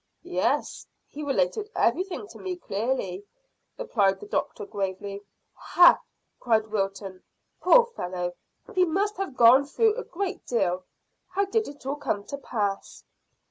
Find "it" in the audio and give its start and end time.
11.67-11.85